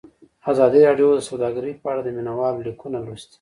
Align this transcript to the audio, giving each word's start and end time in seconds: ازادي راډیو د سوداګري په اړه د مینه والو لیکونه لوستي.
ازادي 0.51 0.79
راډیو 0.87 1.09
د 1.17 1.21
سوداګري 1.29 1.71
په 1.81 1.85
اړه 1.91 2.01
د 2.03 2.09
مینه 2.15 2.33
والو 2.39 2.65
لیکونه 2.67 2.97
لوستي. 3.05 3.29